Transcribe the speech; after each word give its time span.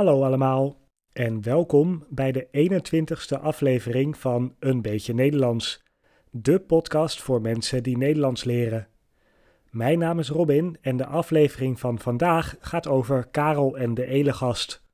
Hallo 0.00 0.24
allemaal 0.24 0.76
en 1.12 1.42
welkom 1.42 2.04
bij 2.08 2.32
de 2.32 2.46
21ste 2.46 3.40
aflevering 3.40 4.18
van 4.18 4.54
Een 4.58 4.82
beetje 4.82 5.14
Nederlands, 5.14 5.82
de 6.30 6.60
podcast 6.60 7.22
voor 7.22 7.40
mensen 7.40 7.82
die 7.82 7.96
Nederlands 7.96 8.44
leren. 8.44 8.88
Mijn 9.70 9.98
naam 9.98 10.18
is 10.18 10.28
Robin 10.28 10.76
en 10.80 10.96
de 10.96 11.06
aflevering 11.06 11.80
van 11.80 11.98
vandaag 11.98 12.56
gaat 12.60 12.88
over 12.88 13.28
Karel 13.30 13.78
en 13.78 13.94
de 13.94 14.06
Elegast. 14.06 14.84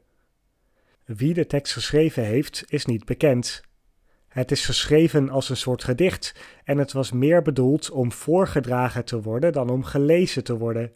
Wie 1.06 1.34
de 1.34 1.45
tekst 1.45 1.73
geschreven 1.73 2.23
heeft, 2.23 2.64
is 2.67 2.86
niet 2.86 3.06
bekend. 3.06 3.64
Het 4.28 4.52
is 4.52 4.66
geschreven 4.66 5.30
als 5.30 5.50
een 5.50 5.58
soort 5.58 5.84
gedicht 5.84 6.36
en 6.64 6.78
het 6.78 6.92
was 6.92 7.12
meer 7.12 7.42
bedoeld 7.42 7.92
om 7.92 8.12
voorgedragen 8.12 9.06
te 9.06 9.22
worden 9.22 9.52
dan 9.52 9.70
om 9.70 9.84
gelezen 9.84 10.44
te 10.44 10.58
worden. 10.58 10.91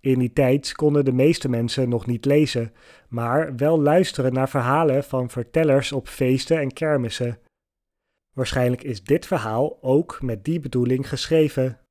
In 0.00 0.18
die 0.18 0.32
tijd 0.32 0.72
konden 0.72 1.04
de 1.04 1.12
meeste 1.12 1.48
mensen 1.48 1.88
nog 1.88 2.06
niet 2.06 2.24
lezen, 2.24 2.72
maar 3.08 3.56
wel 3.56 3.80
luisteren 3.80 4.32
naar 4.32 4.48
verhalen 4.48 5.04
van 5.04 5.30
vertellers 5.30 5.92
op 5.92 6.08
feesten 6.08 6.60
en 6.60 6.72
kermissen. 6.72 7.38
Waarschijnlijk 8.32 8.82
is 8.82 9.02
dit 9.04 9.26
verhaal 9.26 9.78
ook 9.82 10.22
met 10.22 10.44
die 10.44 10.60
bedoeling 10.60 11.08
geschreven. 11.08 11.83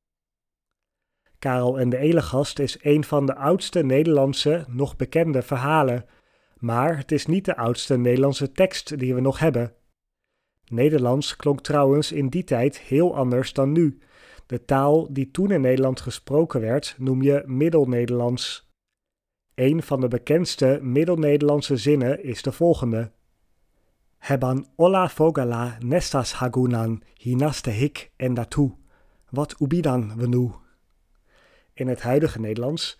Karel 1.43 1.79
en 1.79 1.89
de 1.89 1.97
Elegast 1.97 2.59
is 2.59 2.77
een 2.81 3.03
van 3.03 3.25
de 3.25 3.35
oudste 3.35 3.83
Nederlandse 3.83 4.65
nog 4.67 4.95
bekende 4.95 5.41
verhalen, 5.41 6.05
maar 6.57 6.97
het 6.97 7.11
is 7.11 7.25
niet 7.25 7.45
de 7.45 7.57
oudste 7.57 7.97
Nederlandse 7.97 8.51
tekst 8.51 8.99
die 8.99 9.15
we 9.15 9.21
nog 9.21 9.39
hebben. 9.39 9.73
Nederlands 10.67 11.35
klonk 11.35 11.61
trouwens 11.61 12.11
in 12.11 12.29
die 12.29 12.43
tijd 12.43 12.79
heel 12.79 13.15
anders 13.15 13.53
dan 13.53 13.71
nu. 13.71 13.99
De 14.45 14.65
taal 14.65 15.13
die 15.13 15.31
toen 15.31 15.51
in 15.51 15.61
Nederland 15.61 16.01
gesproken 16.01 16.61
werd, 16.61 16.95
noem 16.97 17.21
je 17.21 17.43
Middelnederlands. 17.45 18.69
Een 19.55 19.83
van 19.83 20.01
de 20.01 20.07
bekendste 20.07 20.79
Middelnederlandse 20.81 21.77
zinnen 21.77 22.23
is 22.23 22.41
de 22.41 22.51
volgende. 22.51 23.11
Heban 24.17 24.67
olla 24.75 25.09
vogala 25.09 25.77
nestas 25.79 26.33
hagunan 26.33 27.01
hinaste 27.13 27.69
hik 27.69 28.11
en 28.15 28.33
datu. 28.33 28.73
Wat 29.29 29.55
ubidan 29.59 30.17
we 30.17 30.27
nu? 30.27 30.51
In 31.73 31.87
het 31.87 32.01
huidige 32.01 32.39
Nederlands. 32.39 32.99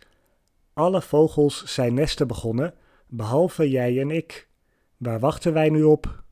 Alle 0.74 1.02
vogels 1.02 1.64
zijn 1.74 1.94
nesten 1.94 2.28
begonnen, 2.28 2.74
behalve 3.08 3.70
jij 3.70 4.00
en 4.00 4.12
ik. 4.12 4.48
Waar 4.98 5.20
wachten 5.20 5.54
wij 5.54 5.70
nu 5.70 5.84
op? 5.84 6.24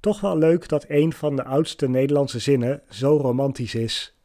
Toch 0.00 0.20
wel 0.20 0.38
leuk 0.38 0.68
dat 0.68 0.84
een 0.88 1.12
van 1.12 1.36
de 1.36 1.44
oudste 1.44 1.88
Nederlandse 1.88 2.38
zinnen 2.38 2.82
zo 2.88 3.16
romantisch 3.16 3.74
is. 3.74 4.18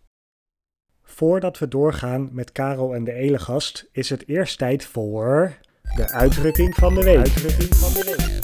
Voordat 1.04 1.60
we 1.60 1.68
doorgaan 1.68 2.30
met 2.32 2.52
Karel 2.52 2.96
en 2.96 3.04
de 3.04 3.14
Elegast, 3.14 3.90
is 3.92 4.10
het 4.10 4.28
eerst 4.28 4.58
tijd 4.58 4.86
voor 4.86 5.58
de 5.96 6.10
uitdrukking 6.10 6.76
van 6.76 6.96
de 6.96 7.04
week. 7.04 7.18
Uitdrukking 7.18 7.76
van 7.76 7.94
de, 7.94 8.04
week. 8.04 8.40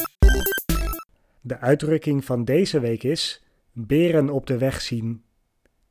de 1.41 1.59
uitdrukking 1.59 2.25
van 2.25 2.45
deze 2.45 2.79
week 2.79 3.03
is 3.03 3.43
beren 3.71 4.29
op 4.29 4.47
de 4.47 4.57
weg 4.57 4.81
zien. 4.81 5.23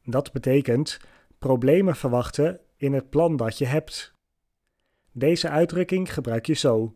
Dat 0.05 0.33
betekent 0.33 1.01
problemen 1.45 1.97
verwachten 1.97 2.61
in 2.77 2.93
het 2.93 3.11
plan 3.11 3.37
dat 3.37 3.59
je 3.59 3.67
hebt. 3.67 4.15
Deze 5.13 5.49
uitdrukking 5.49 6.13
gebruik 6.13 6.47
je 6.47 6.55
zo. 6.55 6.93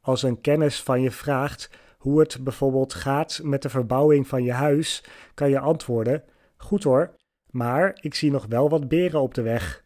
Als 0.00 0.22
een 0.22 0.40
kennis 0.40 0.82
van 0.82 1.00
je 1.00 1.10
vraagt 1.10 1.70
hoe 1.98 2.20
het 2.20 2.44
bijvoorbeeld 2.44 2.94
gaat 2.94 3.40
met 3.42 3.62
de 3.62 3.68
verbouwing 3.68 4.28
van 4.28 4.42
je 4.42 4.52
huis, 4.52 5.04
kan 5.34 5.50
je 5.50 5.58
antwoorden: 5.58 6.24
Goed 6.56 6.82
hoor, 6.82 7.14
maar 7.50 7.98
ik 8.00 8.14
zie 8.14 8.30
nog 8.30 8.46
wel 8.46 8.68
wat 8.68 8.88
beren 8.88 9.20
op 9.20 9.34
de 9.34 9.42
weg. 9.42 9.84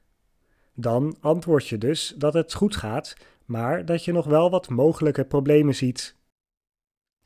Dan 0.75 1.17
antwoord 1.21 1.69
je 1.69 1.79
dus 1.79 2.15
dat 2.17 2.35
het 2.35 2.55
goed 2.55 2.77
gaat, 2.77 3.17
maar 3.45 3.85
dat 3.85 4.05
je 4.05 4.13
nog 4.13 4.27
wel 4.27 4.51
wat 4.51 4.69
mogelijke 4.69 5.25
problemen 5.25 5.75
ziet. 5.75 6.17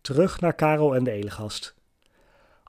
Terug 0.01 0.41
naar 0.41 0.55
Karel 0.55 0.95
en 0.95 1.05
de 1.05 1.11
Elegast. 1.11 1.74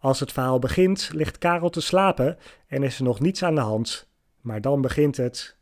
Als 0.05 0.19
het 0.19 0.31
verhaal 0.31 0.59
begint, 0.59 1.09
ligt 1.13 1.37
Karel 1.37 1.69
te 1.69 1.81
slapen 1.81 2.37
en 2.67 2.83
is 2.83 2.97
er 2.97 3.03
nog 3.03 3.19
niets 3.19 3.43
aan 3.43 3.55
de 3.55 3.61
hand. 3.61 4.09
Maar 4.41 4.61
dan 4.61 4.81
begint 4.81 5.17
het. 5.17 5.57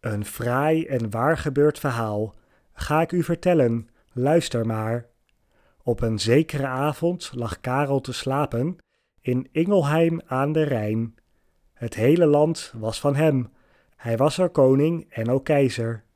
Een 0.00 0.24
fraai 0.24 0.86
en 0.86 1.10
waar 1.10 1.38
gebeurd 1.38 1.78
verhaal. 1.78 2.34
Ga 2.72 3.00
ik 3.00 3.12
u 3.12 3.22
vertellen, 3.22 3.88
luister 4.12 4.66
maar. 4.66 5.06
Op 5.82 6.00
een 6.00 6.18
zekere 6.18 6.66
avond 6.66 7.30
lag 7.34 7.60
Karel 7.60 8.00
te 8.00 8.12
slapen 8.12 8.76
in 9.20 9.48
Ingelheim 9.52 10.20
aan 10.26 10.52
de 10.52 10.62
Rijn. 10.62 11.14
Het 11.74 11.94
hele 11.94 12.26
land 12.26 12.72
was 12.76 13.00
van 13.00 13.16
hem. 13.16 13.52
Hij 13.96 14.16
was 14.16 14.38
er 14.38 14.48
koning 14.48 15.12
en 15.12 15.30
ook 15.30 15.44
keizer. 15.44 16.06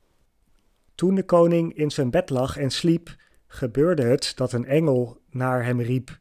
Toen 1.02 1.14
de 1.14 1.24
koning 1.24 1.74
in 1.76 1.90
zijn 1.90 2.10
bed 2.10 2.30
lag 2.30 2.56
en 2.56 2.70
sliep, 2.70 3.16
gebeurde 3.46 4.02
het 4.02 4.32
dat 4.36 4.52
een 4.52 4.64
engel 4.64 5.18
naar 5.30 5.64
hem 5.64 5.80
riep, 5.80 6.18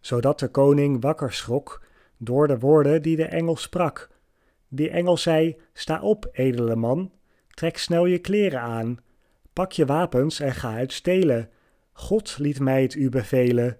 zodat 0.00 0.38
de 0.38 0.48
koning 0.48 1.02
wakker 1.02 1.32
schrok 1.32 1.82
door 2.16 2.48
de 2.48 2.58
woorden 2.58 3.02
die 3.02 3.16
de 3.16 3.24
engel 3.24 3.56
sprak. 3.56 4.10
Die 4.68 4.90
engel 4.90 5.16
zei: 5.16 5.56
Sta 5.72 6.00
op, 6.00 6.28
edele 6.32 6.76
man, 6.76 7.12
trek 7.48 7.78
snel 7.78 8.06
je 8.06 8.18
kleren 8.18 8.60
aan, 8.60 8.98
pak 9.52 9.72
je 9.72 9.86
wapens 9.86 10.40
en 10.40 10.54
ga 10.54 10.74
uit 10.74 10.92
stelen. 10.92 11.50
God 11.92 12.38
liet 12.38 12.60
mij 12.60 12.82
het 12.82 12.94
u 12.94 13.08
bevelen. 13.08 13.78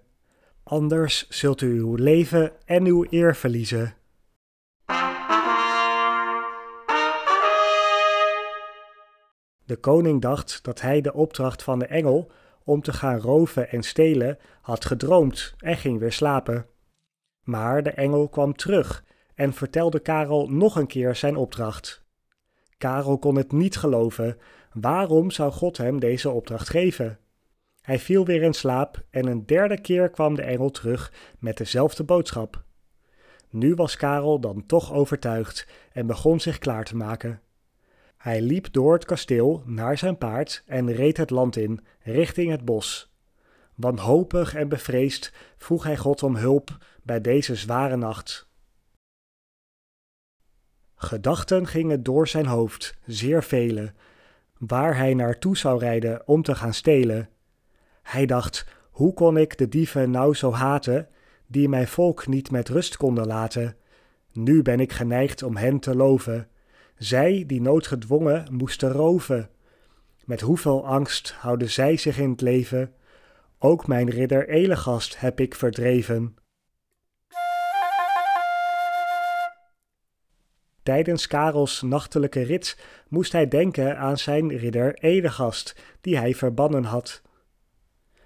Anders 0.63 1.29
zult 1.29 1.61
u 1.61 1.79
uw 1.79 1.95
leven 1.95 2.51
en 2.65 2.85
uw 2.85 3.05
eer 3.09 3.35
verliezen. 3.35 3.95
De 9.71 9.77
koning 9.77 10.21
dacht 10.21 10.63
dat 10.63 10.81
hij 10.81 11.01
de 11.01 11.13
opdracht 11.13 11.63
van 11.63 11.79
de 11.79 11.85
engel 11.85 12.31
om 12.63 12.81
te 12.81 12.93
gaan 12.93 13.19
roven 13.19 13.69
en 13.69 13.83
stelen 13.83 14.37
had 14.61 14.85
gedroomd 14.85 15.53
en 15.57 15.77
ging 15.77 15.99
weer 15.99 16.11
slapen. 16.11 16.65
Maar 17.43 17.83
de 17.83 17.89
engel 17.89 18.29
kwam 18.29 18.55
terug 18.55 19.03
en 19.35 19.53
vertelde 19.53 19.99
Karel 19.99 20.47
nog 20.47 20.75
een 20.75 20.87
keer 20.87 21.15
zijn 21.15 21.35
opdracht. 21.35 22.03
Karel 22.77 23.17
kon 23.17 23.35
het 23.35 23.51
niet 23.51 23.77
geloven. 23.77 24.37
Waarom 24.73 25.31
zou 25.31 25.51
God 25.51 25.77
hem 25.77 25.99
deze 25.99 26.29
opdracht 26.29 26.69
geven? 26.69 27.19
Hij 27.81 27.99
viel 27.99 28.25
weer 28.25 28.41
in 28.41 28.53
slaap 28.53 29.03
en 29.09 29.27
een 29.27 29.45
derde 29.45 29.81
keer 29.81 30.09
kwam 30.09 30.35
de 30.35 30.43
engel 30.43 30.69
terug 30.69 31.13
met 31.39 31.57
dezelfde 31.57 32.03
boodschap. 32.03 32.63
Nu 33.49 33.75
was 33.75 33.95
Karel 33.95 34.39
dan 34.39 34.65
toch 34.65 34.93
overtuigd 34.93 35.67
en 35.91 36.07
begon 36.07 36.39
zich 36.39 36.57
klaar 36.57 36.83
te 36.83 36.95
maken. 36.95 37.41
Hij 38.21 38.41
liep 38.41 38.73
door 38.73 38.93
het 38.93 39.05
kasteel 39.05 39.63
naar 39.65 39.97
zijn 39.97 40.17
paard 40.17 40.63
en 40.65 40.91
reed 40.91 41.17
het 41.17 41.29
land 41.29 41.55
in, 41.55 41.85
richting 41.99 42.51
het 42.51 42.65
bos. 42.65 43.11
Wanhopig 43.75 44.55
en 44.55 44.69
bevreesd 44.69 45.33
vroeg 45.57 45.83
hij 45.83 45.97
God 45.97 46.23
om 46.23 46.35
hulp 46.35 46.77
bij 47.03 47.21
deze 47.21 47.55
zware 47.55 47.95
nacht. 47.95 48.47
Gedachten 50.95 51.67
gingen 51.67 52.03
door 52.03 52.27
zijn 52.27 52.45
hoofd, 52.45 52.97
zeer 53.05 53.43
vele, 53.43 53.93
waar 54.57 54.97
hij 54.97 55.13
naartoe 55.13 55.57
zou 55.57 55.79
rijden 55.79 56.27
om 56.27 56.41
te 56.41 56.55
gaan 56.55 56.73
stelen. 56.73 57.29
Hij 58.01 58.25
dacht: 58.25 58.65
hoe 58.91 59.13
kon 59.13 59.37
ik 59.37 59.57
de 59.57 59.67
dieven 59.67 60.11
nou 60.11 60.35
zo 60.35 60.51
haten, 60.53 61.07
die 61.47 61.69
mijn 61.69 61.87
volk 61.87 62.27
niet 62.27 62.51
met 62.51 62.69
rust 62.69 62.97
konden 62.97 63.27
laten? 63.27 63.75
Nu 64.31 64.61
ben 64.61 64.79
ik 64.79 64.91
geneigd 64.91 65.43
om 65.43 65.55
hen 65.55 65.79
te 65.79 65.95
loven, 65.95 66.50
zij 67.03 67.43
die 67.47 67.61
noodgedwongen 67.61 68.47
moesten 68.51 68.91
roven. 68.91 69.49
Met 70.25 70.41
hoeveel 70.41 70.85
angst 70.85 71.31
houden 71.31 71.69
zij 71.69 71.97
zich 71.97 72.17
in 72.17 72.29
het 72.29 72.41
leven? 72.41 72.93
Ook 73.59 73.87
mijn 73.87 74.09
ridder 74.09 74.49
Elegast 74.49 75.19
heb 75.19 75.39
ik 75.39 75.55
verdreven. 75.55 76.35
Tijdens 80.83 81.27
Karels 81.27 81.81
nachtelijke 81.81 82.41
rit 82.41 82.77
moest 83.07 83.31
hij 83.31 83.47
denken 83.47 83.97
aan 83.97 84.17
zijn 84.17 84.57
ridder 84.57 84.93
Elegast, 84.93 85.75
die 86.01 86.17
hij 86.17 86.35
verbannen 86.35 86.83
had. 86.83 87.21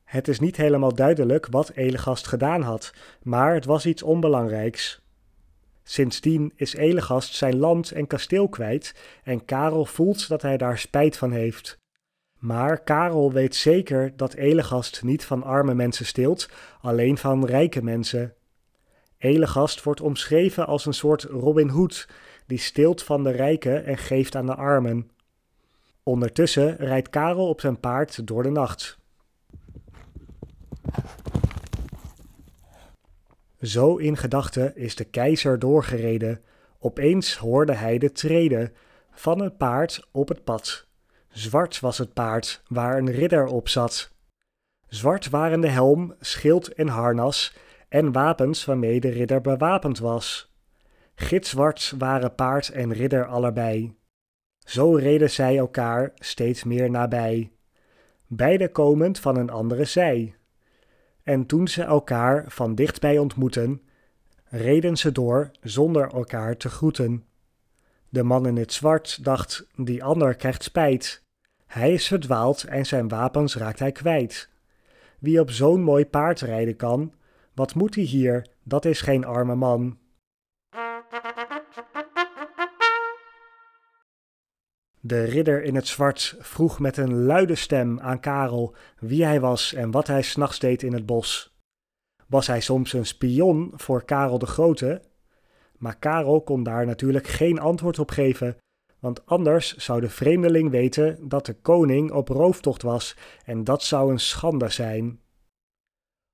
Het 0.03 0.27
is 0.27 0.39
niet 0.39 0.57
helemaal 0.57 0.95
duidelijk 0.95 1.47
wat 1.49 1.69
Elegast 1.69 2.27
gedaan 2.27 2.61
had, 2.61 2.93
maar 3.23 3.53
het 3.53 3.65
was 3.65 3.85
iets 3.85 4.03
onbelangrijks. 4.03 5.04
Sindsdien 5.87 6.53
is 6.55 6.73
Elegast 6.73 7.35
zijn 7.35 7.57
land 7.57 7.91
en 7.91 8.07
kasteel 8.07 8.49
kwijt 8.49 8.95
en 9.23 9.45
Karel 9.45 9.85
voelt 9.85 10.27
dat 10.27 10.41
hij 10.41 10.57
daar 10.57 10.77
spijt 10.77 11.17
van 11.17 11.31
heeft. 11.31 11.77
Maar 12.39 12.83
Karel 12.83 13.31
weet 13.31 13.55
zeker 13.55 14.17
dat 14.17 14.33
Elegast 14.33 15.03
niet 15.03 15.25
van 15.25 15.43
arme 15.43 15.73
mensen 15.73 16.05
steelt, 16.05 16.49
alleen 16.81 17.17
van 17.17 17.45
rijke 17.45 17.83
mensen. 17.83 18.33
Elegast 19.17 19.83
wordt 19.83 20.01
omschreven 20.01 20.67
als 20.67 20.85
een 20.85 20.93
soort 20.93 21.23
Robin 21.23 21.69
Hood, 21.69 22.07
die 22.47 22.59
steelt 22.59 23.03
van 23.03 23.23
de 23.23 23.31
rijken 23.31 23.85
en 23.85 23.97
geeft 23.97 24.35
aan 24.35 24.45
de 24.45 24.55
armen. 24.55 25.09
Ondertussen 26.03 26.75
rijdt 26.75 27.09
Karel 27.09 27.47
op 27.47 27.59
zijn 27.61 27.79
paard 27.79 28.27
door 28.27 28.43
de 28.43 28.49
nacht. 28.49 28.97
Zo 33.65 33.95
in 33.95 34.17
gedachten 34.17 34.75
is 34.75 34.95
de 34.95 35.03
keizer 35.03 35.59
doorgereden. 35.59 36.41
Opeens 36.79 37.35
hoorde 37.35 37.73
hij 37.73 37.97
de 37.97 38.11
treden 38.11 38.73
van 39.11 39.41
een 39.41 39.57
paard 39.57 40.07
op 40.11 40.27
het 40.27 40.43
pad. 40.43 40.87
Zwart 41.29 41.79
was 41.79 41.97
het 41.97 42.13
paard 42.13 42.63
waar 42.67 42.97
een 42.97 43.11
ridder 43.11 43.45
op 43.45 43.69
zat. 43.69 44.11
Zwart 44.87 45.29
waren 45.29 45.61
de 45.61 45.67
helm, 45.67 46.15
schild 46.19 46.73
en 46.73 46.87
harnas 46.87 47.55
en 47.89 48.11
wapens 48.11 48.65
waarmee 48.65 48.99
de 48.99 49.09
ridder 49.09 49.41
bewapend 49.41 49.99
was. 49.99 50.53
Gitzwart 51.15 51.93
waren 51.97 52.35
paard 52.35 52.69
en 52.69 52.93
ridder 52.93 53.25
allebei. 53.25 53.95
Zo 54.59 54.95
reden 54.95 55.29
zij 55.29 55.57
elkaar 55.57 56.11
steeds 56.15 56.63
meer 56.63 56.89
nabij, 56.89 57.51
beide 58.27 58.69
komend 58.69 59.19
van 59.19 59.37
een 59.37 59.49
andere 59.49 59.85
zij. 59.85 60.35
En 61.25 61.45
toen 61.45 61.67
ze 61.67 61.83
elkaar 61.83 62.45
van 62.47 62.75
dichtbij 62.75 63.17
ontmoeten, 63.17 63.81
reden 64.43 64.97
ze 64.97 65.11
door 65.11 65.51
zonder 65.61 66.13
elkaar 66.13 66.57
te 66.57 66.69
groeten. 66.69 67.25
De 68.09 68.23
man 68.23 68.47
in 68.47 68.57
het 68.57 68.73
zwart 68.73 69.23
dacht: 69.23 69.67
die 69.75 70.03
ander 70.03 70.35
krijgt 70.35 70.63
spijt. 70.63 71.23
Hij 71.65 71.93
is 71.93 72.07
verdwaald 72.07 72.63
en 72.63 72.85
zijn 72.85 73.07
wapens 73.07 73.55
raakt 73.55 73.79
hij 73.79 73.91
kwijt. 73.91 74.49
Wie 75.19 75.39
op 75.39 75.51
zo'n 75.51 75.81
mooi 75.81 76.05
paard 76.05 76.41
rijden 76.41 76.75
kan, 76.75 77.13
wat 77.53 77.75
moet 77.75 77.95
hij 77.95 78.03
hier? 78.03 78.47
Dat 78.63 78.85
is 78.85 79.01
geen 79.01 79.25
arme 79.25 79.55
man. 79.55 79.97
De 85.07 85.23
ridder 85.23 85.63
in 85.63 85.75
het 85.75 85.87
zwart 85.87 86.35
vroeg 86.39 86.79
met 86.79 86.97
een 86.97 87.23
luide 87.23 87.55
stem 87.55 87.99
aan 87.99 88.19
Karel 88.19 88.75
wie 88.99 89.25
hij 89.25 89.39
was 89.39 89.73
en 89.73 89.91
wat 89.91 90.07
hij 90.07 90.21
s'nachts 90.21 90.59
deed 90.59 90.83
in 90.83 90.93
het 90.93 91.05
bos. 91.05 91.57
Was 92.27 92.47
hij 92.47 92.61
soms 92.61 92.93
een 92.93 93.05
spion 93.05 93.71
voor 93.75 94.05
Karel 94.05 94.39
de 94.39 94.45
Grote? 94.45 95.01
Maar 95.77 95.97
Karel 95.97 96.41
kon 96.41 96.63
daar 96.63 96.85
natuurlijk 96.85 97.27
geen 97.27 97.59
antwoord 97.59 97.99
op 97.99 98.11
geven, 98.11 98.57
want 98.99 99.25
anders 99.25 99.75
zou 99.75 100.01
de 100.01 100.09
vreemdeling 100.09 100.69
weten 100.69 101.27
dat 101.27 101.45
de 101.45 101.53
koning 101.53 102.11
op 102.11 102.27
rooftocht 102.27 102.81
was 102.81 103.15
en 103.43 103.63
dat 103.63 103.83
zou 103.83 104.11
een 104.11 104.19
schande 104.19 104.69
zijn. 104.69 105.19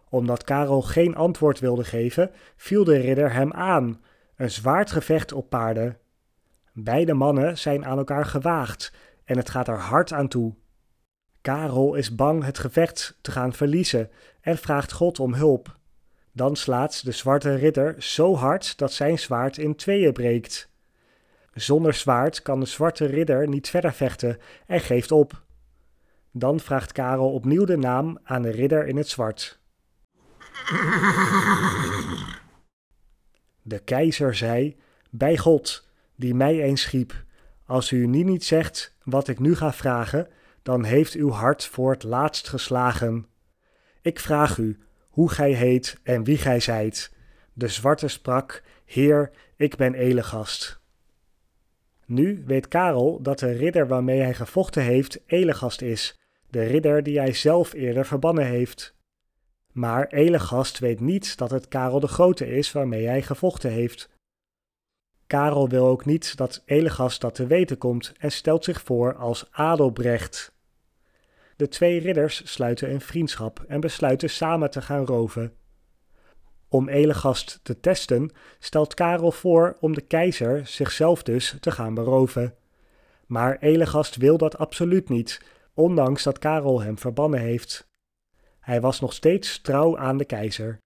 Omdat 0.10 0.44
Karel 0.44 0.82
geen 0.82 1.16
antwoord 1.16 1.60
wilde 1.60 1.84
geven, 1.84 2.32
viel 2.56 2.84
de 2.84 2.98
ridder 2.98 3.34
hem 3.34 3.54
aan, 3.54 4.02
een 4.36 4.52
zwaardgevecht 4.52 5.34
op 5.34 5.50
paarden. 5.50 6.01
Beide 6.74 7.14
mannen 7.14 7.58
zijn 7.58 7.86
aan 7.86 7.98
elkaar 7.98 8.26
gewaagd 8.26 8.94
en 9.24 9.38
het 9.38 9.50
gaat 9.50 9.68
er 9.68 9.80
hard 9.80 10.14
aan 10.14 10.28
toe. 10.28 10.56
Karel 11.42 11.96
is 11.96 12.16
bang 12.16 12.44
het 12.44 12.60
gevecht 12.60 13.18
te 13.22 13.32
gaan 13.32 13.54
verliezen 13.54 14.10
en 14.42 14.58
vraagt 14.58 14.92
God 14.92 15.20
om 15.20 15.34
hulp. 15.34 15.80
Dan 16.32 16.56
slaat 16.56 17.06
de 17.06 17.12
zwarte 17.12 17.56
ridder 17.56 17.96
zo 18.04 18.36
hard 18.36 18.78
dat 18.78 18.94
zijn 18.94 19.20
zwaard 19.20 19.58
in 19.58 19.76
tweeën 19.76 20.14
breekt. 20.14 20.70
Zonder 21.54 21.94
zwaard 21.94 22.42
kan 22.42 22.60
de 22.60 22.66
zwarte 22.66 23.06
ridder 23.06 23.48
niet 23.48 23.70
verder 23.70 23.94
vechten 23.94 24.38
en 24.68 24.80
geeft 24.80 25.12
op. 25.12 25.44
Dan 26.32 26.60
vraagt 26.60 26.92
Karel 26.92 27.34
opnieuw 27.34 27.66
de 27.66 27.78
naam 27.78 28.20
aan 28.24 28.42
de 28.42 28.52
ridder 28.52 28.88
in 28.88 28.98
het 28.98 29.10
zwart. 29.10 29.60
De 33.62 33.80
keizer 33.84 34.36
zei: 34.36 34.78
Bij 35.10 35.38
God, 35.38 35.91
die 36.22 36.36
mij 36.36 36.62
eens 36.62 36.82
schiep, 36.82 37.24
als 37.66 37.92
u 37.92 38.08
nu 38.08 38.24
niet 38.24 38.44
zegt 38.44 38.96
wat 39.04 39.28
ik 39.28 39.40
nu 39.40 39.56
ga 39.56 39.74
vragen, 39.74 40.28
dan 40.64 40.84
heeft 40.84 41.14
uw 41.14 41.30
hart 41.30 41.66
voor 41.66 41.92
het 41.92 42.04
laatst 42.04 42.48
geslagen. 42.48 43.26
Ik 44.02 44.20
vraag 44.20 44.58
u, 44.58 44.80
hoe 45.10 45.30
gij 45.30 45.52
heet 45.52 46.00
en 46.04 46.24
wie 46.24 46.38
gij 46.38 46.60
zijt. 46.60 47.14
De 47.54 47.68
zwarte 47.68 48.08
sprak, 48.08 48.64
Heer, 48.86 49.32
ik 49.56 49.76
ben 49.76 49.94
Elegast. 49.94 50.80
Nu 52.06 52.44
weet 52.46 52.68
Karel 52.68 53.22
dat 53.22 53.40
de 53.40 53.52
ridder 53.52 53.88
waarmee 53.88 54.20
hij 54.20 54.34
gevochten 54.34 54.84
heeft 54.84 55.20
Elegast 55.26 55.82
is, 55.82 56.20
de 56.50 56.64
ridder 56.64 57.04
die 57.04 57.20
hij 57.20 57.34
zelf 57.34 57.74
eerder 57.74 58.06
verbannen 58.06 58.46
heeft. 58.46 58.96
Maar 59.72 60.08
Elegast 60.08 60.80
weet 60.80 61.00
niet 61.00 61.38
dat 61.38 61.52
het 61.52 61.68
Karel 61.68 62.00
de 62.00 62.08
Grote 62.08 62.56
is 62.56 62.72
waarmee 62.72 63.08
hij 63.08 63.22
gevochten 63.22 63.72
heeft. 63.72 64.10
Karel 65.32 65.70
wil 65.70 65.88
ook 65.88 66.06
niet 66.06 66.38
dat 66.38 66.62
Elegast 66.66 67.22
dat 67.22 67.36
te 67.36 67.48
weten 67.48 67.78
komt 67.78 68.14
en 68.18 68.32
stelt 68.32 68.64
zich 68.64 68.82
voor 68.82 69.16
als 69.16 69.48
Adelbrecht. 69.52 70.54
De 71.56 71.68
twee 71.68 72.00
ridders 72.00 72.52
sluiten 72.52 72.92
een 72.92 73.02
vriendschap 73.02 73.66
en 73.68 73.80
besluiten 73.80 74.30
samen 74.30 74.72
te 74.72 74.82
gaan 74.82 75.06
roven. 75.06 75.54
Om 76.68 76.90
Elegast 76.90 77.60
te 77.64 77.80
testen, 77.80 78.32
stelt 78.60 78.94
Karel 78.94 79.32
voor 79.32 79.78
om 79.80 79.94
de 79.94 80.02
keizer 80.02 80.68
zichzelf 80.68 81.24
dus 81.24 81.56
te 81.60 81.72
gaan 81.72 81.94
beroven. 81.94 82.56
Maar 83.26 83.58
Elegast 83.60 84.16
wil 84.16 84.38
dat 84.38 84.58
absoluut 84.58 85.10
niet, 85.10 85.42
ondanks 85.74 86.24
dat 86.24 86.40
Karel 86.40 86.82
hem 86.82 86.98
verbannen 86.98 87.40
heeft. 87.40 87.88
Hij 88.60 88.82
was 88.82 89.00
nog 89.00 89.14
steeds 89.14 89.62
trouw 89.62 89.98
aan 89.98 90.18
de 90.18 90.26
keizer. 90.26 90.80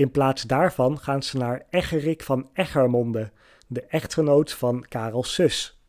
In 0.00 0.10
plaats 0.10 0.42
daarvan 0.42 0.98
gaan 0.98 1.22
ze 1.22 1.36
naar 1.36 1.66
Egerik 1.70 2.22
van 2.22 2.50
Egermonde, 2.52 3.32
de 3.66 3.82
echtgenoot 3.82 4.52
van 4.52 4.84
Karels 4.88 5.34
zus. 5.34 5.80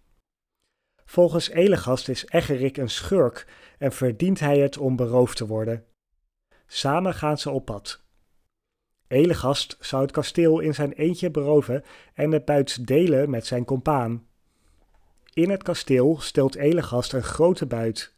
Volgens 1.06 1.50
Elegast 1.50 2.10
is 2.10 2.28
Egerik 2.28 2.78
een 2.78 2.90
schurk 2.90 3.48
en 3.78 3.92
verdient 3.92 4.40
hij 4.40 4.60
het 4.60 4.78
om 4.78 4.96
beroofd 4.96 5.38
te 5.38 5.48
worden. 5.48 5.86
Samen 6.68 7.14
gaan 7.14 7.38
ze 7.38 7.50
op 7.50 7.66
pad. 7.66 8.04
Elegast 9.08 9.78
zou 9.80 10.02
het 10.02 10.12
kasteel 10.12 10.60
in 10.60 10.74
zijn 10.74 10.92
eentje 10.92 11.32
beroven 11.32 11.84
en 12.14 12.32
het 12.32 12.46
buit 12.46 12.88
delen 12.88 13.30
met 13.30 13.46
zijn 13.46 13.66
compaan. 13.66 14.28
In 15.34 15.50
het 15.50 15.64
kasteel 15.64 16.20
stelt 16.20 16.56
Elegast 16.56 17.14
een 17.14 17.24
grote 17.24 17.66
buit. 17.66 18.14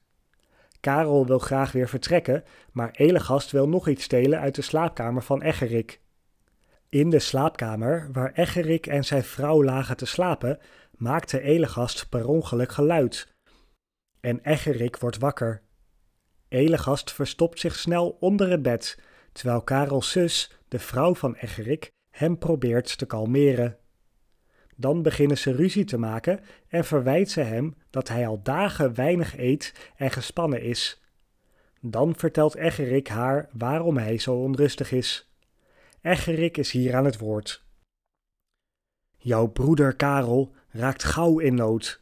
Karel 0.83 1.25
wil 1.25 1.39
graag 1.39 1.71
weer 1.71 1.89
vertrekken, 1.89 2.43
maar 2.71 2.91
Elegast 2.91 3.51
wil 3.51 3.69
nog 3.69 3.87
iets 3.87 4.03
stelen 4.03 4.39
uit 4.39 4.55
de 4.55 4.61
slaapkamer 4.61 5.23
van 5.23 5.41
Egerik. 5.41 6.01
In 6.89 7.09
de 7.09 7.19
slaapkamer, 7.19 8.09
waar 8.11 8.31
Egerik 8.33 8.87
en 8.87 9.05
zijn 9.05 9.23
vrouw 9.23 9.63
lagen 9.63 9.97
te 9.97 10.05
slapen, 10.05 10.59
maakte 10.97 11.41
Elegast 11.41 12.09
per 12.09 12.27
ongeluk 12.27 12.71
geluid. 12.71 13.33
En 14.19 14.39
Egerik 14.41 14.97
wordt 14.97 15.17
wakker. 15.17 15.61
Elegast 16.47 17.11
verstopt 17.11 17.59
zich 17.59 17.75
snel 17.75 18.17
onder 18.19 18.49
het 18.49 18.61
bed, 18.61 18.99
terwijl 19.31 19.61
Karels 19.61 20.11
zus, 20.11 20.57
de 20.67 20.79
vrouw 20.79 21.15
van 21.15 21.35
Egerik, 21.35 21.91
hem 22.09 22.37
probeert 22.37 22.97
te 22.97 23.05
kalmeren. 23.05 23.77
Dan 24.83 25.01
beginnen 25.01 25.37
ze 25.37 25.51
ruzie 25.51 25.83
te 25.83 25.97
maken 25.97 26.39
en 26.67 26.85
verwijt 26.85 27.31
ze 27.31 27.41
hem 27.41 27.75
dat 27.89 28.07
hij 28.07 28.27
al 28.27 28.41
dagen 28.41 28.95
weinig 28.95 29.37
eet 29.37 29.91
en 29.95 30.11
gespannen 30.11 30.61
is. 30.61 31.01
Dan 31.79 32.15
vertelt 32.15 32.55
Egerik 32.55 33.07
haar 33.07 33.49
waarom 33.51 33.97
hij 33.97 34.17
zo 34.17 34.35
onrustig 34.35 34.91
is. 34.91 35.31
Egerik 36.01 36.57
is 36.57 36.71
hier 36.71 36.95
aan 36.95 37.05
het 37.05 37.17
woord. 37.17 37.63
Jouw 39.17 39.47
broeder 39.47 39.95
Karel 39.95 40.51
raakt 40.69 41.03
gauw 41.03 41.39
in 41.39 41.55
nood. 41.55 42.01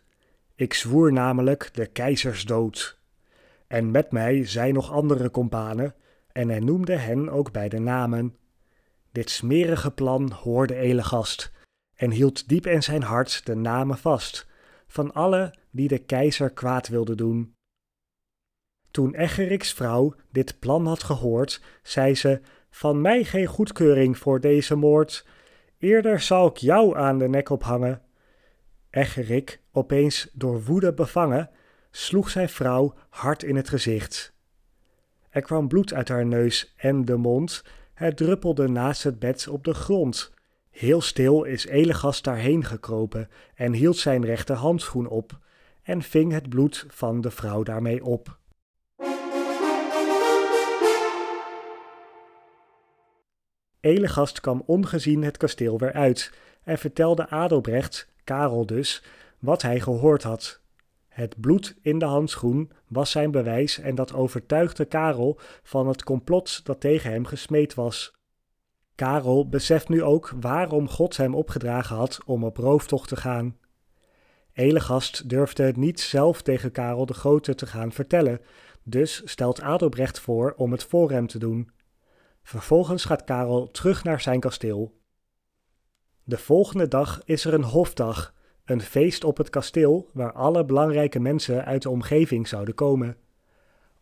Ik 0.56 0.74
zwoer 0.74 1.14
namelijk 1.14 1.70
de 1.74 1.86
keizers 1.86 2.44
dood. 2.44 3.00
En 3.68 3.92
met 3.92 4.12
mij 4.12 4.46
zijn 4.46 4.74
nog 4.74 4.92
andere 4.92 5.30
kompanen, 5.30 5.96
en 6.32 6.50
hij 6.50 6.60
noemde 6.60 6.96
hen 6.96 7.30
ook 7.30 7.52
bij 7.52 7.70
de 7.70 7.80
namen. 7.80 8.36
Dit 9.12 9.30
smerige 9.30 9.92
plan 9.92 10.32
hoorde 10.32 10.76
Elegast 10.76 11.52
en 12.02 12.12
hield 12.12 12.48
diep 12.48 12.66
in 12.68 12.84
zijn 12.84 13.04
hart 13.04 13.46
de 13.46 13.56
namen 13.56 13.98
vast 13.98 14.48
van 14.88 15.14
alle 15.14 15.54
die 15.72 15.88
de 15.88 15.98
keizer 15.98 16.50
kwaad 16.50 16.88
wilden 16.88 17.18
doen. 17.18 17.54
Toen 18.92 19.16
Egeriks 19.16 19.74
vrouw 19.74 20.14
dit 20.30 20.60
plan 20.60 20.88
had 20.88 21.04
gehoord, 21.04 21.62
zei 21.84 22.16
ze: 22.16 22.42
Van 22.70 23.02
mij 23.02 23.24
geen 23.24 23.46
goedkeuring 23.46 24.18
voor 24.18 24.40
deze 24.40 24.76
moord. 24.76 25.28
Eerder 25.78 26.20
zal 26.20 26.48
ik 26.48 26.58
jou 26.58 26.98
aan 26.98 27.18
de 27.18 27.28
nek 27.28 27.50
ophangen. 27.50 28.02
Egerik, 28.90 29.62
opeens 29.72 30.30
door 30.34 30.64
woede 30.64 30.94
bevangen, 30.94 31.50
sloeg 31.92 32.30
zijn 32.30 32.50
vrouw 32.50 32.94
hard 33.10 33.44
in 33.44 33.56
het 33.56 33.70
gezicht. 33.70 34.34
Er 35.30 35.42
kwam 35.42 35.68
bloed 35.68 35.94
uit 35.94 36.08
haar 36.08 36.26
neus 36.26 36.74
en 36.78 37.06
de 37.06 37.16
mond, 37.16 37.64
het 37.94 38.18
druppelde 38.18 38.68
naast 38.68 39.04
het 39.04 39.20
bed 39.20 39.48
op 39.48 39.64
de 39.64 39.74
grond. 39.74 40.32
Heel 40.72 41.02
stil 41.02 41.44
is 41.44 41.66
Elegas 41.66 42.22
daarheen 42.22 42.66
gekropen 42.66 43.30
en 43.56 43.74
hield 43.74 43.98
zijn 43.98 44.26
rechterhandschoen 44.26 45.08
op 45.08 45.40
en 45.84 46.02
ving 46.02 46.32
het 46.32 46.50
bloed 46.50 46.86
van 46.88 47.22
de 47.22 47.32
vrouw 47.32 47.64
daarmee 47.64 48.04
op. 48.04 48.40
Elegast 53.80 54.42
kwam 54.42 54.64
ongezien 54.66 55.24
het 55.24 55.38
kasteel 55.38 55.78
weer 55.78 55.94
uit 55.94 56.34
en 56.64 56.78
vertelde 56.78 57.30
Adelbrecht, 57.30 58.08
Karel 58.24 58.66
dus, 58.66 59.04
wat 59.40 59.62
hij 59.62 59.80
gehoord 59.80 60.24
had. 60.24 60.62
Het 61.08 61.42
bloed 61.42 61.78
in 61.82 62.00
de 62.00 62.06
handschoen 62.06 62.72
was 62.88 63.12
zijn 63.12 63.32
bewijs 63.32 63.80
en 63.80 63.96
dat 63.96 64.14
overtuigde 64.14 64.86
Karel 64.86 65.40
van 65.64 65.88
het 65.88 66.04
complot 66.04 66.66
dat 66.66 66.80
tegen 66.80 67.12
hem 67.12 67.26
gesmeed 67.26 67.74
was. 67.74 68.14
Karel 69.02 69.50
beseft 69.50 69.90
nu 69.90 70.04
ook 70.04 70.34
waarom 70.40 70.90
God 70.90 71.18
hem 71.18 71.36
opgedragen 71.36 71.96
had 71.96 72.20
om 72.26 72.44
op 72.44 72.58
rooftocht 72.58 73.08
te 73.08 73.16
gaan. 73.16 73.58
Elegast 74.54 75.30
durfde 75.30 75.64
het 75.64 75.78
niet 75.78 76.00
zelf 76.00 76.42
tegen 76.42 76.72
Karel 76.72 77.06
de 77.06 77.14
Grote 77.14 77.56
te 77.56 77.66
gaan 77.68 77.92
vertellen, 77.92 78.42
dus 78.84 79.22
stelt 79.26 79.62
Adelbrecht 79.62 80.20
voor 80.20 80.54
om 80.58 80.72
het 80.72 80.84
voor 80.84 81.12
hem 81.12 81.28
te 81.28 81.40
doen. 81.40 81.72
Vervolgens 82.44 83.06
gaat 83.06 83.24
Karel 83.24 83.68
terug 83.68 84.04
naar 84.04 84.22
zijn 84.22 84.40
kasteel. 84.40 85.00
De 86.24 86.38
volgende 86.38 86.88
dag 86.88 87.22
is 87.26 87.46
er 87.46 87.54
een 87.54 87.64
hofdag, 87.64 88.34
een 88.66 88.82
feest 88.82 89.24
op 89.24 89.38
het 89.38 89.50
kasteel 89.50 90.10
waar 90.14 90.34
alle 90.34 90.66
belangrijke 90.66 91.20
mensen 91.20 91.66
uit 91.66 91.82
de 91.82 91.90
omgeving 91.90 92.48
zouden 92.48 92.76
komen. 92.76 93.18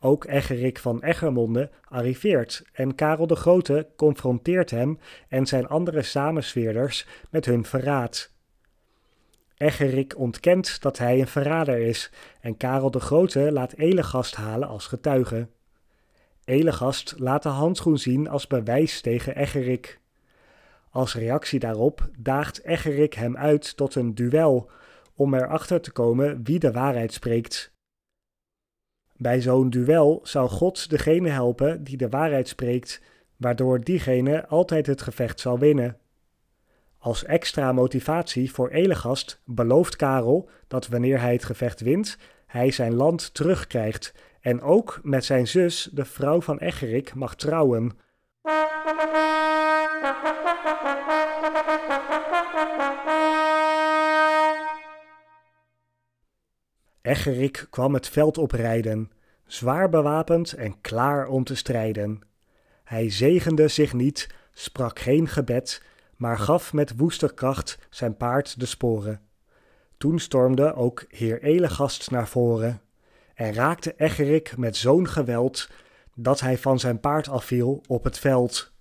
Ook 0.01 0.25
Egerik 0.25 0.79
van 0.79 1.03
Eggermonde 1.03 1.69
arriveert 1.83 2.63
en 2.73 2.95
Karel 2.95 3.27
de 3.27 3.35
Grote 3.35 3.87
confronteert 3.95 4.69
hem 4.69 4.99
en 5.27 5.45
zijn 5.45 5.67
andere 5.67 6.01
samensweerders 6.01 7.07
met 7.29 7.45
hun 7.45 7.65
verraad. 7.65 8.31
Egerik 9.57 10.17
ontkent 10.17 10.81
dat 10.81 10.97
hij 10.97 11.19
een 11.19 11.27
verrader 11.27 11.79
is 11.79 12.11
en 12.41 12.57
Karel 12.57 12.91
de 12.91 12.99
Grote 12.99 13.51
laat 13.51 13.73
Elegast 13.73 14.35
halen 14.35 14.67
als 14.67 14.87
getuige. 14.87 15.47
Elegast 16.45 17.15
laat 17.17 17.43
de 17.43 17.49
handschoen 17.49 17.97
zien 17.97 18.27
als 18.29 18.47
bewijs 18.47 19.01
tegen 19.01 19.35
Egerik. 19.35 19.99
Als 20.89 21.15
reactie 21.15 21.59
daarop 21.59 22.09
daagt 22.17 22.63
Egerik 22.63 23.13
hem 23.13 23.37
uit 23.37 23.77
tot 23.77 23.95
een 23.95 24.15
duel 24.15 24.69
om 25.15 25.33
erachter 25.33 25.81
te 25.81 25.91
komen 25.91 26.43
wie 26.43 26.59
de 26.59 26.71
waarheid 26.71 27.13
spreekt. 27.13 27.71
Bij 29.21 29.41
zo'n 29.41 29.69
duel 29.69 30.19
zou 30.23 30.49
God 30.49 30.89
degene 30.89 31.29
helpen 31.29 31.83
die 31.83 31.97
de 31.97 32.09
waarheid 32.09 32.47
spreekt, 32.47 33.01
waardoor 33.37 33.83
diegene 33.83 34.47
altijd 34.47 34.85
het 34.85 35.01
gevecht 35.01 35.39
zal 35.39 35.59
winnen. 35.59 35.97
Als 36.97 37.23
extra 37.23 37.71
motivatie 37.71 38.51
voor 38.51 38.69
Elegast 38.69 39.41
belooft 39.45 39.95
Karel 39.95 40.49
dat 40.67 40.87
wanneer 40.87 41.19
hij 41.19 41.33
het 41.33 41.45
gevecht 41.45 41.81
wint, 41.81 42.17
hij 42.45 42.71
zijn 42.71 42.93
land 42.93 43.33
terugkrijgt 43.33 44.13
en 44.41 44.61
ook 44.61 44.99
met 45.03 45.25
zijn 45.25 45.47
zus, 45.47 45.89
de 45.93 46.05
vrouw 46.05 46.41
van 46.41 46.57
Egerik, 46.57 47.13
mag 47.13 47.35
trouwen. 47.35 47.97
Egerik 57.01 57.67
kwam 57.69 57.93
het 57.93 58.07
veld 58.07 58.37
oprijden, 58.37 59.11
zwaar 59.45 59.89
bewapend 59.89 60.53
en 60.53 60.81
klaar 60.81 61.27
om 61.27 61.43
te 61.43 61.55
strijden. 61.55 62.21
Hij 62.83 63.09
zegende 63.09 63.67
zich 63.67 63.93
niet, 63.93 64.27
sprak 64.53 64.99
geen 64.99 65.27
gebed, 65.27 65.83
maar 66.15 66.37
gaf 66.37 66.73
met 66.73 66.97
woeste 66.97 67.33
kracht 67.33 67.77
zijn 67.89 68.17
paard 68.17 68.59
de 68.59 68.65
sporen. 68.65 69.21
Toen 69.97 70.19
stormde 70.19 70.73
ook 70.73 71.05
heer 71.09 71.41
Elegast 71.41 72.11
naar 72.11 72.27
voren 72.27 72.81
en 73.33 73.53
raakte 73.53 73.93
Egerik 73.97 74.57
met 74.57 74.75
zo'n 74.75 75.07
geweld 75.07 75.69
dat 76.15 76.39
hij 76.39 76.57
van 76.57 76.79
zijn 76.79 76.99
paard 76.99 77.29
afviel 77.29 77.83
op 77.87 78.03
het 78.03 78.19
veld. 78.19 78.71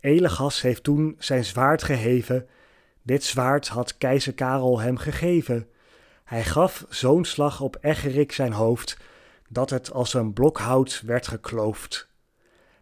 Elegas 0.00 0.62
heeft 0.62 0.82
toen 0.82 1.14
zijn 1.18 1.44
zwaard 1.44 1.82
geheven. 1.82 2.46
Dit 3.02 3.24
zwaard 3.24 3.68
had 3.68 3.98
keizer 3.98 4.34
Karel 4.34 4.80
hem 4.80 4.96
gegeven. 4.96 5.68
Hij 6.26 6.44
gaf 6.44 6.84
zo'n 6.88 7.24
slag 7.24 7.60
op 7.60 7.78
Egerik 7.80 8.32
zijn 8.32 8.52
hoofd, 8.52 8.96
dat 9.48 9.70
het 9.70 9.92
als 9.92 10.14
een 10.14 10.32
blok 10.32 10.58
hout 10.58 11.02
werd 11.04 11.26
gekloofd. 11.26 12.08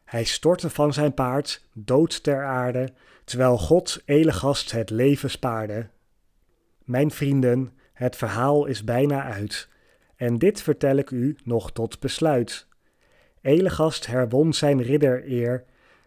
Hij 0.04 0.24
stortte 0.24 0.70
van 0.70 0.92
zijn 0.92 1.14
paard, 1.14 1.64
dood 1.72 2.22
ter 2.22 2.44
aarde, 2.44 2.92
terwijl 3.24 3.58
God 3.58 4.02
Elegast 4.04 4.70
het 4.70 4.90
leven 4.90 5.30
spaarde. 5.30 5.88
Mijn 6.84 7.10
vrienden, 7.10 7.72
het 7.92 8.16
verhaal 8.16 8.66
is 8.66 8.84
bijna 8.84 9.22
uit, 9.22 9.68
en 10.16 10.38
dit 10.38 10.62
vertel 10.62 10.96
ik 10.96 11.10
u 11.10 11.36
nog 11.44 11.72
tot 11.72 12.00
besluit. 12.00 12.66
Elegast 13.40 14.06
herwon 14.06 14.52
zijn 14.52 14.82
riddereer, 14.82 15.64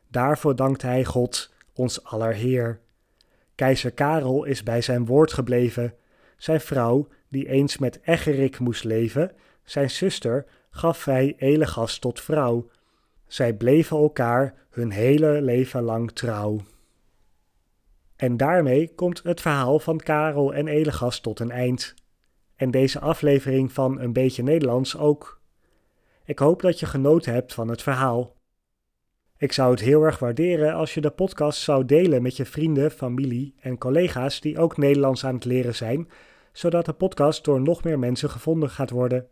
daarvoor 0.08 0.56
dankt 0.56 0.82
hij 0.82 1.06
God, 1.06 1.54
ons 1.74 2.04
aller 2.04 2.34
Heer. 2.34 2.80
Keizer 3.56 3.92
Karel 3.92 4.44
is 4.44 4.64
bij 4.64 4.82
zijn 4.82 5.06
woord 5.06 5.34
gebleven, 5.34 5.94
zijn 6.38 6.62
vrouw, 6.62 7.08
die 7.30 7.48
eens 7.48 7.78
met 7.78 8.00
Egerik 8.04 8.60
moest 8.60 8.84
leven, 8.84 9.32
zijn 9.64 9.90
zuster, 9.90 10.46
gaf 10.70 11.06
hij 11.06 11.36
Elegast 11.38 12.02
tot 12.02 12.22
vrouw. 12.22 12.70
Zij 13.28 13.54
bleven 13.54 13.98
elkaar 13.98 14.54
hun 14.70 14.92
hele 14.92 15.42
leven 15.42 15.82
lang 15.82 16.12
trouw. 16.12 16.62
En 18.16 18.38
daarmee 18.38 18.94
komt 18.96 19.24
het 19.24 19.42
verhaal 19.42 19.80
van 19.80 19.98
Karel 19.98 20.54
en 20.54 20.68
Elegast 20.68 21.24
tot 21.24 21.40
een 21.40 21.52
eind. 21.52 21.94
En 22.56 22.72
deze 22.72 23.00
aflevering 23.00 23.72
van 23.72 24.02
Een 24.02 24.14
beetje 24.14 24.44
Nederlands 24.44 24.98
ook. 24.98 25.42
Ik 26.26 26.40
hoop 26.40 26.62
dat 26.62 26.80
je 26.80 26.86
genoten 26.86 27.34
hebt 27.34 27.54
van 27.54 27.68
het 27.68 27.82
verhaal. 27.82 28.36
Ik 29.38 29.52
zou 29.52 29.72
het 29.72 29.80
heel 29.80 30.04
erg 30.04 30.20
waarderen 30.20 30.74
als 30.74 30.94
je 30.94 31.02
de 31.02 31.10
podcast 31.10 31.62
zou 31.62 31.86
delen 31.86 32.22
met 32.22 32.38
je 32.38 32.46
vrienden, 32.46 32.92
familie 32.92 33.56
en 33.60 33.78
collega's 33.78 34.42
die 34.42 34.60
ook 34.60 34.78
Nederlands 34.78 35.26
aan 35.26 35.36
het 35.36 35.46
leren 35.46 35.76
zijn, 35.76 36.10
zodat 36.58 36.86
de 36.86 36.94
podcast 36.94 37.44
door 37.44 37.62
nog 37.62 37.84
meer 37.84 38.00
mensen 38.00 38.30
gevonden 38.30 38.70
gaat 38.70 38.90
worden. 38.90 39.28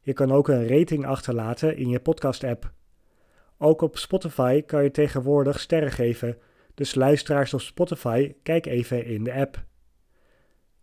Je 0.00 0.12
kan 0.12 0.32
ook 0.32 0.48
een 0.48 0.68
rating 0.68 1.06
achterlaten 1.06 1.76
in 1.76 1.88
je 1.88 2.00
podcast-app. 2.00 2.72
Ook 3.58 3.80
op 3.80 3.96
Spotify 3.96 4.62
kan 4.62 4.82
je 4.82 4.90
tegenwoordig 4.90 5.60
sterren 5.60 5.92
geven, 5.92 6.38
dus 6.74 6.94
luisteraars 6.94 7.54
op 7.54 7.60
Spotify, 7.60 8.34
kijk 8.42 8.66
even 8.66 9.04
in 9.04 9.24
de 9.24 9.32
app. 9.32 9.64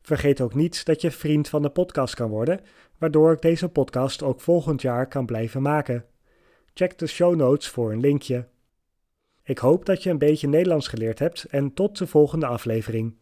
Vergeet 0.01 0.41
ook 0.41 0.53
niet 0.53 0.86
dat 0.86 1.01
je 1.01 1.12
vriend 1.12 1.50
van 1.50 1.62
de 1.62 1.69
podcast 1.69 2.15
kan 2.15 2.29
worden, 2.29 2.60
waardoor 2.98 3.31
ik 3.31 3.41
deze 3.41 3.69
podcast 3.69 4.24
ook 4.24 4.41
volgend 4.41 4.81
jaar 4.81 5.07
kan 5.07 5.25
blijven 5.25 5.62
maken. 5.62 6.05
Check 6.74 6.98
de 6.98 7.07
show 7.07 7.36
notes 7.36 7.67
voor 7.67 7.91
een 7.91 8.00
linkje. 8.00 8.48
Ik 9.43 9.57
hoop 9.57 9.86
dat 9.86 10.03
je 10.03 10.10
een 10.10 10.17
beetje 10.17 10.48
Nederlands 10.48 10.88
geleerd 10.88 11.19
hebt 11.19 11.43
en 11.43 11.74
tot 11.74 11.98
de 11.98 12.07
volgende 12.07 12.45
aflevering. 12.45 13.15